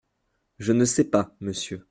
Je 0.57 0.71
ne 0.73 0.83
sais 0.83 1.03
pas, 1.03 1.35
Monsieur. 1.41 1.79